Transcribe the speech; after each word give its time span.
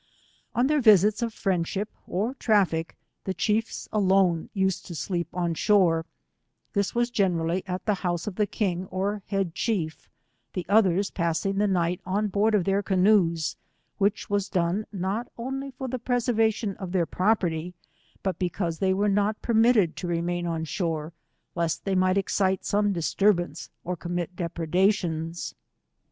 98 0.55 0.59
On 0.59 0.65
their 0.67 0.81
visits 0.81 1.21
of 1.21 1.31
friendship 1.31 1.87
or 2.07 2.33
traffic, 2.39 2.97
the 3.25 3.35
chiefs 3.35 3.87
alone 3.93 4.49
used 4.51 4.83
to 4.87 4.95
sleep 4.95 5.27
on 5.31 5.53
shore, 5.53 6.07
this 6.73 6.95
was 6.95 7.11
generally 7.11 7.63
at 7.67 7.85
the 7.85 7.93
house 7.93 8.25
of 8.25 8.33
the 8.35 8.47
king 8.47 8.87
or 8.87 9.21
the 9.21 9.29
head 9.35 9.53
chief, 9.53 10.09
the 10.53 10.65
others 10.67 11.11
passing 11.11 11.59
the 11.59 11.67
night 11.67 12.01
on 12.03 12.29
board 12.29 12.55
of 12.55 12.63
their 12.63 12.81
canoes, 12.81 13.55
which 13.99 14.27
was 14.27 14.49
done 14.49 14.87
not 14.91 15.27
only 15.37 15.69
for 15.69 15.87
the 15.87 15.99
preservation 15.99 16.75
of 16.77 16.93
their 16.93 17.05
property, 17.05 17.75
but 18.23 18.39
because 18.39 18.79
they 18.79 18.95
were 18.95 19.07
not 19.07 19.39
permitted 19.43 19.95
to 19.95 20.07
remain 20.07 20.45
©n 20.47 20.65
shore, 20.67 21.13
lest 21.53 21.85
they 21.85 21.93
might 21.93 22.17
excite 22.17 22.65
some 22.65 22.91
dis 22.91 23.13
fturbance 23.13 23.69
or 23.83 23.95
commit 23.95 24.35
depredations. 24.35 25.53